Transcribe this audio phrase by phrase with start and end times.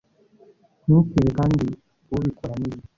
[0.85, 1.65] ntukibe kandi
[2.15, 2.85] ubikora nibibi